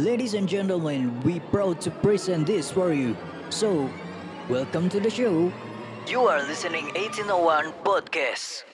Ladies 0.00 0.32
and 0.32 0.48
gentlemen, 0.48 1.20
we 1.20 1.44
proud 1.52 1.76
to 1.84 1.92
present 1.92 2.48
this 2.48 2.72
for 2.72 2.96
you. 2.96 3.12
So, 3.52 3.92
welcome 4.48 4.88
to 4.88 4.96
the 4.96 5.12
show. 5.12 5.52
You 6.08 6.24
are 6.32 6.40
listening 6.48 6.88
1801 6.96 7.76
Podcast. 7.84 8.64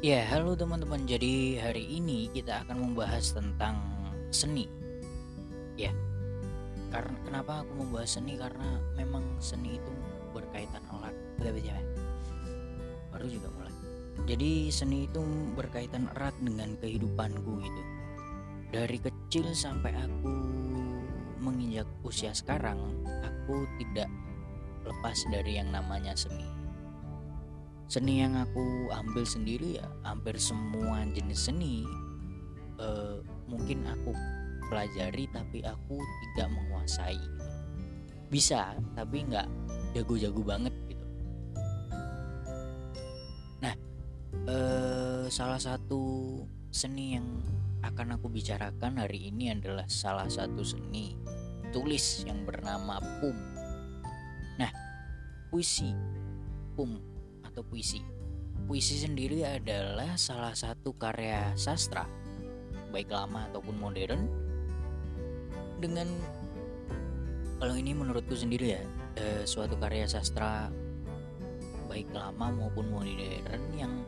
Ya, 0.00 0.24
halo 0.32 0.56
teman-teman. 0.56 1.04
Jadi 1.04 1.60
hari 1.60 1.84
ini 1.84 2.32
kita 2.32 2.64
akan 2.64 2.80
membahas 2.80 3.36
tentang 3.36 3.84
seni. 4.32 4.64
Ya. 5.76 5.92
Karena 6.88 7.20
kenapa 7.28 7.68
aku 7.68 7.84
membahas 7.84 8.16
seni 8.16 8.40
karena 8.40 8.80
memang 8.96 9.28
seni 9.44 9.76
itu 9.76 9.92
berkaitan 10.32 10.80
erat. 10.88 11.12
Baru 13.12 13.28
juga. 13.28 13.59
Jadi 14.30 14.70
seni 14.70 15.10
itu 15.10 15.18
berkaitan 15.58 16.06
erat 16.14 16.38
dengan 16.38 16.78
kehidupanku 16.78 17.58
gitu. 17.66 17.82
Dari 18.70 19.02
kecil 19.02 19.50
sampai 19.50 19.90
aku 19.90 20.30
menginjak 21.42 21.90
usia 22.06 22.30
sekarang, 22.30 22.78
aku 23.26 23.66
tidak 23.82 24.06
lepas 24.86 25.18
dari 25.34 25.58
yang 25.58 25.74
namanya 25.74 26.14
seni. 26.14 26.46
Seni 27.90 28.22
yang 28.22 28.38
aku 28.38 28.94
ambil 28.94 29.26
sendiri 29.26 29.82
ya 29.82 29.86
hampir 30.06 30.38
semua 30.38 31.02
jenis 31.10 31.50
seni 31.50 31.82
uh, 32.78 33.18
mungkin 33.50 33.82
aku 33.82 34.14
pelajari 34.70 35.26
tapi 35.34 35.66
aku 35.66 35.98
tidak 35.98 36.54
menguasai. 36.54 37.18
Bisa 38.30 38.78
tapi 38.94 39.26
nggak 39.26 39.50
jago-jago 39.98 40.46
banget 40.46 40.70
salah 45.30 45.62
satu 45.62 46.42
seni 46.74 47.14
yang 47.14 47.26
akan 47.86 48.18
aku 48.18 48.28
bicarakan 48.28 48.98
hari 48.98 49.30
ini 49.30 49.54
adalah 49.54 49.86
salah 49.86 50.26
satu 50.26 50.60
seni 50.66 51.16
tulis 51.70 52.26
yang 52.26 52.42
bernama 52.42 52.98
pum 53.22 53.38
nah 54.58 54.68
puisi 55.48 55.94
pum 56.74 56.98
atau 57.46 57.62
puisi. 57.66 58.00
Puisi 58.64 59.02
sendiri 59.02 59.42
adalah 59.42 60.14
salah 60.14 60.54
satu 60.54 60.94
karya 60.94 61.52
sastra, 61.58 62.06
baik 62.94 63.10
lama 63.10 63.50
ataupun 63.50 63.74
modern, 63.76 64.30
dengan 65.82 66.06
kalau 67.58 67.74
ini 67.74 67.92
menurutku 67.92 68.32
sendiri 68.32 68.78
ya, 68.78 68.82
eh, 69.18 69.42
suatu 69.42 69.74
karya 69.76 70.06
sastra 70.06 70.70
baik 71.90 72.14
lama 72.14 72.54
maupun 72.54 72.86
modern 72.86 73.64
yang 73.74 74.06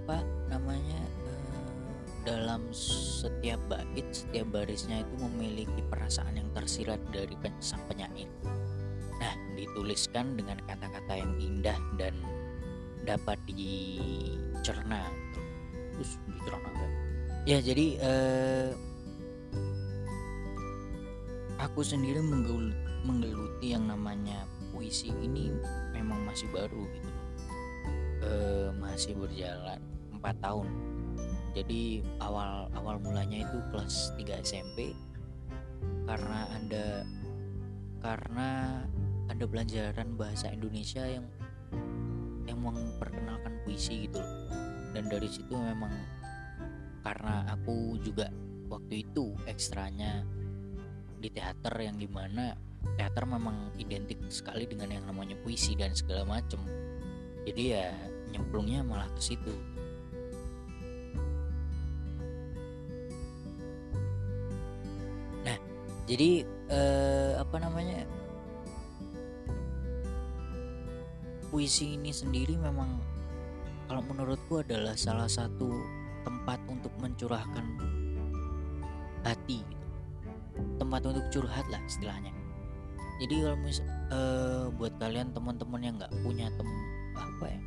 apa 0.00 0.24
namanya 0.48 1.00
eh, 1.28 1.70
dalam 2.24 2.68
setiap 2.72 3.60
bait, 3.68 4.06
setiap 4.12 4.48
barisnya 4.52 5.04
itu 5.04 5.14
memiliki 5.20 5.80
perasaan 5.88 6.36
yang 6.36 6.50
tersirat 6.56 7.00
dari 7.12 7.36
sang 7.60 7.80
penyair. 7.88 8.28
Nah, 9.20 9.34
dituliskan 9.56 10.36
dengan 10.36 10.56
kata-kata 10.64 11.12
yang 11.20 11.32
indah 11.36 11.76
dan 12.00 12.16
dapat 13.04 13.36
dicerna. 13.44 15.04
Terus 15.96 16.16
dicerna 16.28 16.70
ya 17.48 17.58
jadi 17.60 17.86
eh, 17.98 18.68
aku 21.56 21.80
sendiri 21.80 22.20
menggeluti 22.20 23.72
yang 23.72 23.88
namanya 23.88 24.44
puisi 24.70 25.08
ini 25.24 25.48
memang 25.96 26.20
masih 26.28 26.48
baru 26.52 26.84
gitu. 26.94 27.10
Eh, 28.20 28.69
masih 28.90 29.14
berjalan 29.14 29.78
4 30.18 30.44
tahun. 30.44 30.68
Jadi 31.54 32.02
awal 32.22 32.66
awal 32.74 32.98
mulanya 32.98 33.46
itu 33.46 33.58
kelas 33.70 34.14
3 34.18 34.42
SMP 34.42 34.94
karena 36.06 36.46
ada 36.50 36.86
karena 38.02 38.48
ada 39.30 39.44
pelajaran 39.46 40.18
bahasa 40.18 40.50
Indonesia 40.50 41.06
yang 41.06 41.26
yang 42.50 42.58
memperkenalkan 42.58 43.62
puisi 43.62 44.10
gitu 44.10 44.18
dan 44.90 45.06
dari 45.06 45.30
situ 45.30 45.54
memang 45.54 45.94
karena 47.06 47.46
aku 47.46 47.94
juga 48.02 48.26
waktu 48.66 49.06
itu 49.06 49.38
ekstranya 49.46 50.26
di 51.20 51.30
teater 51.30 51.74
yang 51.78 51.94
di 51.94 52.10
mana 52.10 52.58
teater 52.96 53.28
memang 53.28 53.70
identik 53.76 54.18
sekali 54.32 54.64
dengan 54.66 54.90
yang 54.90 55.04
namanya 55.06 55.36
puisi 55.44 55.76
dan 55.76 55.92
segala 55.92 56.24
macem. 56.24 56.60
Jadi 57.44 57.62
ya 57.76 57.92
nyemplungnya 58.30 58.80
malah 58.86 59.10
ke 59.14 59.20
situ. 59.20 59.54
Nah 65.46 65.58
jadi 66.06 66.46
eh, 66.70 67.32
apa 67.38 67.56
namanya? 67.58 68.06
Puisi 71.50 71.98
ini 71.98 72.14
sendiri 72.14 72.54
memang 72.54 73.02
kalau 73.90 74.06
menurutku 74.06 74.62
adalah 74.62 74.94
salah 74.94 75.26
satu 75.26 75.66
tempat 76.22 76.62
untuk 76.70 76.94
mencurahkan 77.02 77.66
hati 79.26 79.58
gitu. 79.58 79.86
tempat 80.78 81.02
untuk 81.10 81.24
curhat 81.34 81.66
lah 81.66 81.82
istilahnya. 81.90 82.30
Jadi 83.20 83.34
kalau 83.44 83.58
mis 83.60 83.82
uh, 84.14 84.72
buat 84.80 84.96
kalian 84.96 85.34
teman-teman 85.36 85.80
yang 85.84 85.94
nggak 86.00 86.14
punya 86.24 86.48
tem 86.56 86.70
apa 87.18 87.44
ya 87.52 87.60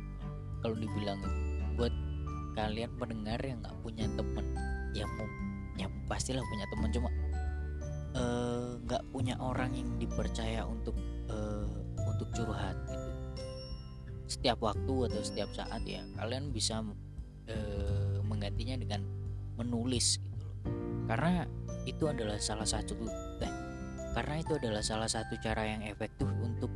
kalau 0.64 0.80
dibilang 0.80 1.20
buat 1.76 1.92
kalian 2.56 2.88
pendengar 2.96 3.36
yang 3.44 3.60
nggak 3.60 3.76
punya 3.84 4.08
temen 4.16 4.46
ya 4.96 5.04
mau 5.04 5.28
ya 5.76 5.86
pastilah 6.08 6.40
punya 6.40 6.66
teman 6.72 6.88
cuma 6.88 7.10
eh, 8.16 8.70
nggak 8.88 9.02
uh, 9.04 9.08
punya 9.12 9.36
orang 9.36 9.76
yang 9.76 9.90
dipercaya 10.00 10.64
untuk 10.64 10.96
uh, 11.28 11.68
untuk 12.08 12.32
curhat 12.32 12.78
gitu. 12.88 13.10
Setiap 14.24 14.64
waktu 14.64 14.94
atau 15.12 15.20
setiap 15.20 15.52
saat 15.52 15.84
ya 15.84 16.00
kalian 16.16 16.48
bisa 16.48 16.80
e, 17.44 17.56
menggantinya 18.24 18.80
dengan 18.80 19.04
menulis 19.60 20.16
gitu 20.16 20.40
loh. 20.40 20.56
Karena 21.04 21.44
itu 21.84 22.08
adalah 22.08 22.40
salah 22.40 22.64
satu 22.64 22.96
eh, 23.44 23.54
karena 24.16 24.40
itu 24.40 24.56
adalah 24.56 24.80
salah 24.80 25.10
satu 25.10 25.36
cara 25.44 25.68
yang 25.68 25.84
efektif 25.84 26.24
untuk 26.40 26.72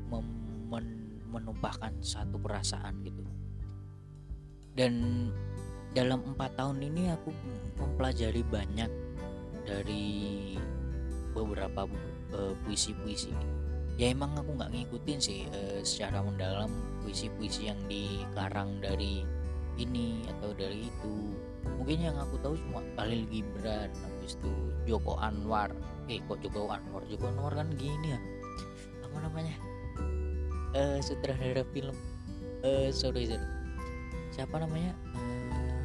men 0.69 0.85
menumpahkan 1.29 1.93
satu 2.01 2.41
perasaan 2.41 3.05
gitu 3.05 3.21
dan 4.79 4.95
dalam 5.91 6.23
empat 6.23 6.55
tahun 6.55 6.79
ini 6.79 7.11
aku 7.11 7.35
mempelajari 7.83 8.47
banyak 8.47 8.87
dari 9.67 10.55
beberapa 11.35 11.91
eh, 12.39 12.55
puisi-puisi. 12.63 13.35
Ya 13.99 14.15
emang 14.15 14.39
aku 14.39 14.55
nggak 14.55 14.71
ngikutin 14.79 15.19
sih 15.19 15.51
uh, 15.51 15.83
secara 15.83 16.23
mendalam 16.23 16.71
puisi-puisi 17.03 17.67
yang 17.67 17.83
dikarang 17.91 18.79
dari 18.79 19.27
ini 19.75 20.23
atau 20.39 20.55
dari 20.55 20.87
itu. 20.87 21.35
Mungkin 21.67 22.07
yang 22.07 22.15
aku 22.15 22.39
tahu 22.39 22.55
cuma 22.63 22.79
Khalil 22.95 23.27
Gibran 23.27 23.91
habis 23.91 24.39
itu 24.39 24.55
Joko 24.87 25.19
Anwar. 25.19 25.75
Eh 26.07 26.23
kok 26.31 26.39
Joko 26.39 26.71
Anwar? 26.71 27.03
Joko 27.11 27.27
Anwar 27.27 27.59
kan 27.59 27.75
gini 27.75 28.15
ya? 28.15 28.23
Apa 29.03 29.19
namanya? 29.19 29.59
Uh, 30.79 31.03
sutradara 31.03 31.67
film. 31.75 31.99
Uh, 32.63 32.95
sorry 32.95 33.27
sorry 33.27 33.58
siapa 34.39 34.55
namanya? 34.63 34.95
Uh, 35.19 35.83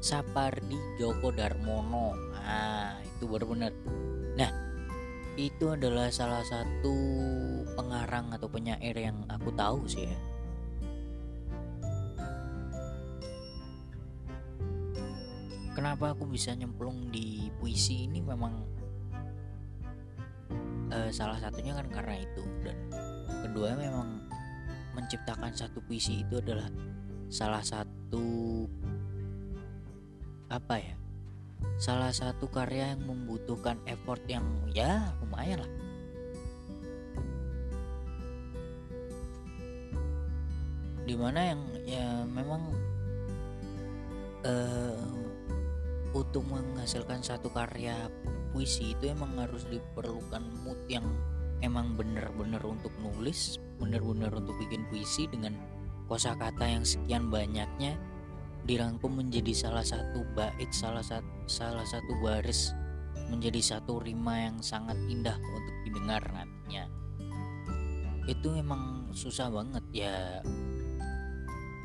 Sapardi 0.00 0.80
Djoko 0.96 1.28
Darmono. 1.28 2.16
Ah 2.40 2.96
itu 3.04 3.28
baru 3.28 3.52
benar 3.52 3.76
nah 4.32 4.48
itu 5.36 5.76
adalah 5.76 6.08
salah 6.08 6.40
satu 6.40 6.96
pengarang 7.76 8.32
atau 8.32 8.48
penyair 8.48 8.96
yang 8.96 9.28
aku 9.28 9.52
tahu 9.52 9.84
sih 9.84 10.08
ya. 10.08 10.18
Kenapa 15.76 16.16
aku 16.16 16.24
bisa 16.24 16.56
nyemplung 16.56 17.12
di 17.12 17.52
puisi 17.60 18.08
ini? 18.08 18.24
Memang 18.24 18.52
uh, 20.92 21.08
salah 21.12 21.36
satunya 21.40 21.76
kan 21.76 21.88
karena 21.88 22.20
itu. 22.20 22.44
Dan 22.64 22.76
kedua 23.48 23.76
memang 23.76 24.19
menciptakan 24.96 25.52
satu 25.54 25.82
puisi 25.84 26.22
itu 26.24 26.38
adalah 26.38 26.68
salah 27.30 27.62
satu 27.62 28.66
apa 30.50 30.76
ya 30.82 30.94
salah 31.80 32.12
satu 32.12 32.48
karya 32.50 32.92
yang 32.92 33.02
membutuhkan 33.08 33.80
effort 33.88 34.20
yang 34.28 34.44
ya 34.72 35.12
lumayan 35.24 35.64
lah. 35.64 35.72
Di 41.08 41.14
mana 41.16 41.40
yang 41.54 41.60
ya 41.88 42.06
memang 42.28 42.62
uh, 44.44 45.08
untuk 46.12 46.44
menghasilkan 46.46 47.24
satu 47.24 47.48
karya 47.50 47.96
puisi 48.50 48.92
itu 48.94 49.10
emang 49.10 49.38
harus 49.38 49.64
diperlukan 49.70 50.42
mood 50.66 50.78
yang 50.90 51.06
emang 51.60 51.96
bener-bener 51.96 52.60
untuk 52.64 52.92
nulis 53.00 53.60
bener-bener 53.80 54.28
untuk 54.32 54.56
bikin 54.60 54.84
puisi 54.92 55.24
dengan 55.28 55.56
kosakata 56.08 56.68
yang 56.68 56.84
sekian 56.84 57.32
banyaknya 57.32 57.96
dirangkum 58.68 59.16
menjadi 59.16 59.52
salah 59.56 59.84
satu 59.84 60.20
bait 60.36 60.68
salah 60.72 61.04
satu 61.04 61.28
salah 61.48 61.86
satu 61.88 62.12
baris 62.20 62.76
menjadi 63.30 63.78
satu 63.78 64.02
rima 64.02 64.50
yang 64.50 64.58
sangat 64.58 64.98
indah 65.06 65.38
untuk 65.38 65.76
didengar 65.86 66.20
nantinya. 66.34 66.84
Itu 68.26 68.50
memang 68.58 69.14
susah 69.14 69.48
banget 69.48 69.84
ya 69.94 70.42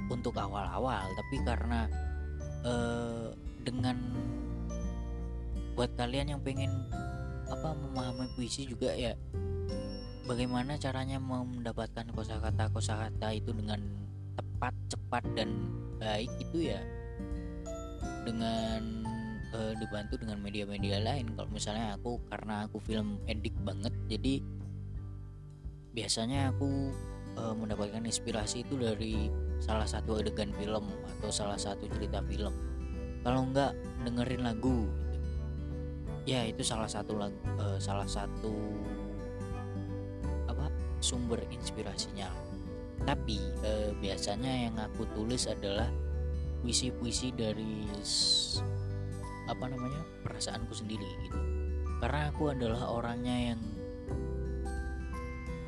untuk 0.09 0.37
awal-awal 0.37 1.05
tapi 1.17 1.41
karena 1.41 1.89
uh, 2.61 3.33
dengan 3.65 3.97
buat 5.73 5.89
kalian 5.97 6.37
yang 6.37 6.41
pengen 6.45 6.69
apa 7.49 7.77
memahami 7.77 8.27
puisi 8.33 8.65
juga 8.65 8.89
ya 8.93 9.13
bagaimana 10.25 10.75
caranya 10.81 11.21
mendapatkan 11.21 12.09
kosakata 12.11 12.73
kosakata 12.73 13.29
itu 13.31 13.53
dengan 13.53 13.77
tepat 14.35 14.73
cepat 14.89 15.23
dan 15.37 15.49
baik 16.01 16.29
itu 16.41 16.73
ya. 16.73 16.81
Dengan 18.25 19.05
uh, 19.53 19.73
dibantu 19.77 20.17
dengan 20.17 20.41
media-media 20.41 20.99
lain. 20.99 21.29
Kalau 21.37 21.49
misalnya 21.53 21.95
aku 21.95 22.17
karena 22.27 22.65
aku 22.65 22.81
film 22.81 23.21
edik 23.29 23.53
banget 23.61 23.93
jadi 24.09 24.41
biasanya 25.95 26.51
aku 26.51 26.91
uh, 27.39 27.55
mendapatkan 27.55 28.03
inspirasi 28.03 28.65
itu 28.67 28.75
dari 28.75 29.31
salah 29.63 29.87
satu 29.87 30.19
adegan 30.19 30.51
film 30.57 30.91
atau 31.15 31.29
salah 31.29 31.55
satu 31.55 31.85
cerita 31.87 32.19
film. 32.25 32.51
Kalau 33.21 33.45
enggak 33.45 33.77
dengerin 34.03 34.43
lagu. 34.43 34.89
Ya 36.25 36.41
itu 36.41 36.65
salah 36.65 36.89
satu 36.89 37.21
uh, 37.21 37.77
salah 37.77 38.09
satu 38.09 38.53
apa 40.49 40.67
sumber 40.99 41.39
inspirasinya. 41.53 42.33
Tapi 43.05 43.37
uh, 43.61 43.93
biasanya 44.01 44.69
yang 44.69 44.75
aku 44.81 45.05
tulis 45.13 45.45
adalah 45.45 45.87
puisi-puisi 46.65 47.29
dari 47.29 47.85
apa 49.45 49.65
namanya 49.69 50.01
perasaanku 50.25 50.73
sendiri 50.73 51.05
gitu. 51.21 51.37
Karena 52.01 52.33
aku 52.33 52.49
adalah 52.49 52.89
orangnya 52.89 53.53
yang 53.53 53.61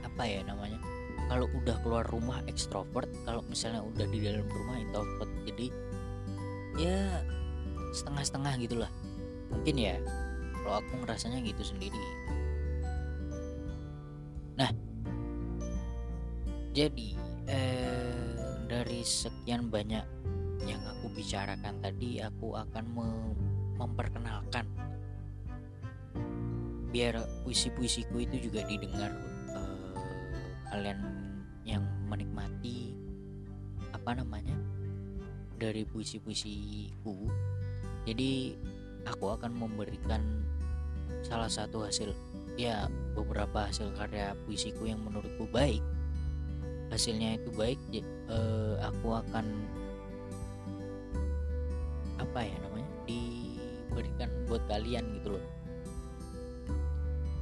apa 0.02 0.26
ya 0.26 0.42
namanya 0.42 0.82
kalau 1.30 1.46
udah 1.54 1.78
keluar 1.86 2.02
rumah 2.10 2.42
ekstrovert 2.50 3.06
kalau 3.22 3.46
misalnya 3.46 3.86
udah 3.86 4.10
di 4.10 4.18
dalam 4.26 4.50
rumah 4.50 4.82
introvert 4.82 5.30
jadi 5.46 5.68
ya 6.82 7.22
setengah-setengah 7.94 8.54
gitulah. 8.66 8.92
Mungkin 9.54 9.76
ya 9.78 9.96
kalau 10.68 10.84
aku 10.84 11.00
ngerasanya 11.00 11.40
gitu 11.48 11.64
sendiri. 11.64 11.96
Nah 14.60 14.68
jadi 16.76 17.16
eh, 17.48 18.36
dari 18.68 19.00
sekian 19.00 19.72
banyak 19.72 20.04
yang 20.68 20.84
aku 20.92 21.08
bicarakan 21.16 21.80
tadi 21.80 22.20
aku 22.20 22.60
akan 22.60 22.84
mem 22.84 23.16
memperkenalkan 23.80 24.68
biar 26.92 27.16
puisi-puisiku 27.48 28.28
itu 28.28 28.52
juga 28.52 28.68
didengar 28.68 29.16
kalian 30.68 31.00
yang 31.64 31.88
menikmati 32.12 32.92
apa 33.96 34.20
namanya 34.20 34.60
dari 35.56 35.88
puisi-puisiku. 35.88 37.16
Jadi 38.04 38.60
aku 39.08 39.32
akan 39.32 39.56
memberikan 39.56 40.20
salah 41.28 41.52
satu 41.52 41.84
hasil 41.84 42.16
ya 42.56 42.88
beberapa 43.12 43.68
hasil 43.68 43.92
karya 44.00 44.32
puisiku 44.48 44.88
yang 44.88 45.04
menurutku 45.04 45.44
baik. 45.52 45.84
Hasilnya 46.88 47.36
itu 47.36 47.52
baik 47.52 47.80
eh, 47.92 48.76
aku 48.80 49.20
akan 49.20 49.46
apa 52.18 52.40
ya 52.48 52.56
namanya 52.64 52.92
diberikan 53.04 54.32
buat 54.48 54.64
kalian 54.72 55.04
gitu 55.20 55.36
loh. 55.36 55.46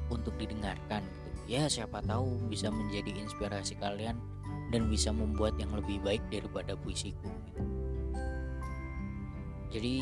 Untuk 0.09 0.33
didengarkan 0.41 1.05
ya 1.45 1.69
siapa 1.69 2.01
tahu 2.01 2.49
bisa 2.49 2.73
menjadi 2.73 3.13
inspirasi 3.21 3.77
kalian 3.77 4.17
dan 4.73 4.89
bisa 4.89 5.13
membuat 5.13 5.53
yang 5.61 5.69
lebih 5.77 6.01
baik 6.01 6.25
daripada 6.33 6.73
puisiku 6.73 7.29
jadi 9.75 9.99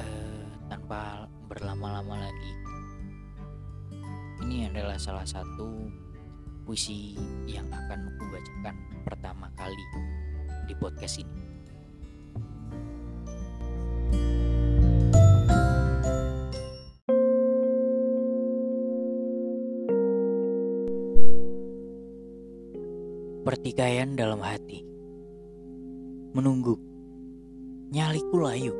eh, 0.00 0.44
tanpa 0.72 1.28
berlama-lama 1.44 2.28
lagi. 2.28 2.52
Ini 4.44 4.72
adalah 4.72 4.96
salah 4.96 5.24
satu 5.24 5.88
puisi 6.64 7.16
yang 7.44 7.68
akan 7.68 8.08
aku 8.08 8.24
bacakan 8.32 8.76
pertama 9.04 9.46
kali 9.56 9.84
di 10.64 10.74
podcast 10.80 11.20
ini. 11.20 11.40
Pertikaian 23.44 24.16
dalam 24.16 24.40
hati. 24.40 24.80
Menunggu. 26.32 26.80
Nyaliku 27.92 28.40
layu. 28.40 28.74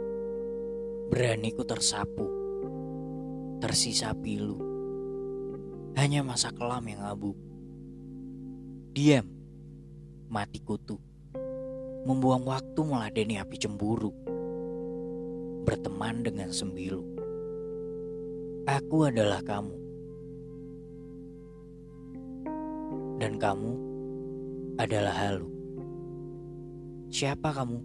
Beraniku 1.13 1.63
tersapu 1.69 2.44
Tersisa 3.65 4.13
pilu 4.13 4.61
Hanya 5.97 6.21
masa 6.21 6.53
kelam 6.53 6.85
yang 6.85 7.01
abu 7.01 7.33
Diam 8.93 9.25
Mati 10.29 10.61
kutu 10.61 11.01
Membuang 12.05 12.45
waktu 12.45 12.77
meladeni 12.85 13.41
api 13.41 13.57
cemburu 13.57 14.13
Berteman 15.65 16.21
dengan 16.21 16.53
sembilu 16.53 17.01
Aku 18.69 19.09
adalah 19.09 19.41
kamu 19.41 19.77
Dan 23.17 23.41
kamu 23.41 23.73
adalah 24.75 25.15
halu. 25.15 25.49
Siapa 27.15 27.55
kamu? 27.55 27.79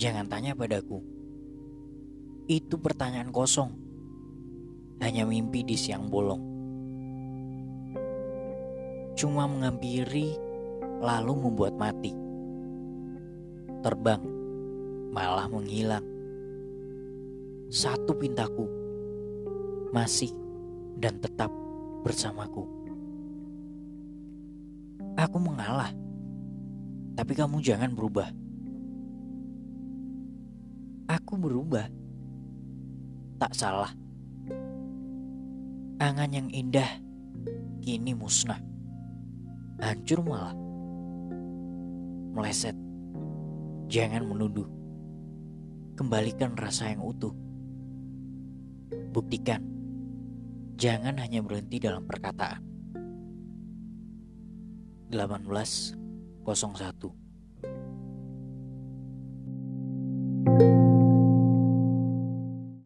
Jangan 0.00 0.26
tanya 0.32 0.56
padaku. 0.56 1.04
Itu 2.48 2.80
pertanyaan 2.80 3.28
kosong. 3.28 3.83
Hanya 5.04 5.28
mimpi 5.28 5.60
di 5.60 5.76
siang 5.76 6.08
bolong. 6.08 6.40
Cuma 9.12 9.44
menghampiri 9.44 10.32
lalu 11.04 11.44
membuat 11.44 11.76
mati. 11.76 12.08
Terbang, 13.84 14.24
malah 15.12 15.44
menghilang. 15.52 16.08
Satu 17.68 18.16
pintaku 18.16 18.64
masih 19.92 20.32
dan 20.96 21.20
tetap 21.20 21.52
bersamaku. 22.00 22.64
Aku 25.20 25.36
mengalah, 25.36 25.92
tapi 27.12 27.36
kamu 27.36 27.60
jangan 27.60 27.92
berubah. 27.92 28.32
Aku 31.12 31.36
berubah, 31.36 31.92
tak 33.36 33.52
salah. 33.52 33.92
Angan 36.02 36.34
yang 36.34 36.50
indah 36.50 36.98
kini 37.78 38.18
musnah, 38.18 38.58
hancur 39.78 40.26
malah. 40.26 40.50
Meleset, 42.34 42.74
jangan 43.86 44.26
menuduh. 44.26 44.66
Kembalikan 45.94 46.58
rasa 46.58 46.90
yang 46.90 47.06
utuh. 47.06 47.30
Buktikan, 49.14 49.62
jangan 50.74 51.14
hanya 51.22 51.38
berhenti 51.46 51.78
dalam 51.78 52.02
perkataan. 52.02 52.58
1801 55.14 57.23